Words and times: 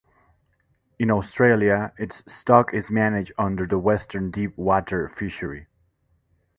In 0.97 1.11
Australia 1.11 1.93
its 1.95 2.23
stock 2.25 2.73
is 2.73 2.89
managed 2.89 3.33
under 3.37 3.67
the 3.67 3.77
Western 3.77 4.31
Deep 4.31 4.57
Water 4.57 5.07
Fishery. 5.09 5.67